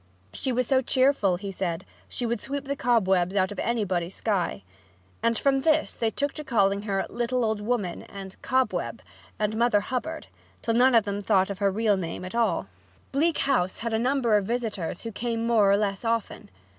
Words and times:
She 0.33 0.51
was 0.51 0.65
so 0.65 0.81
cheerful, 0.81 1.35
he 1.35 1.51
said, 1.51 1.85
she 2.09 2.25
would 2.25 2.41
sweep 2.41 2.65
the 2.65 2.75
cobwebs 2.75 3.35
out 3.35 3.51
of 3.51 3.59
anybody's 3.59 4.15
sky. 4.15 4.63
And 5.21 5.37
from 5.37 5.61
this 5.61 5.93
they 5.93 6.09
took 6.09 6.33
to 6.33 6.43
calling 6.43 6.81
her 6.89 7.05
"Little 7.07 7.45
Old 7.45 7.61
Woman," 7.61 8.01
and 8.09 8.35
"Cobweb," 8.41 9.03
and 9.37 9.55
"Mother 9.55 9.81
Hubbard," 9.81 10.25
till 10.63 10.73
none 10.73 10.95
of 10.95 11.03
them 11.03 11.21
thought 11.21 11.51
of 11.51 11.59
her 11.59 11.69
real 11.69 11.97
name 11.97 12.25
at 12.25 12.33
all. 12.33 12.65
Bleak 13.11 13.37
House 13.45 13.77
had 13.77 13.93
a 13.93 13.99
number 13.99 14.37
of 14.37 14.45
visitors 14.47 15.03
who 15.03 15.11
came 15.11 15.45
more 15.45 15.69
or 15.71 15.77
less 15.77 16.03
often. 16.03 16.49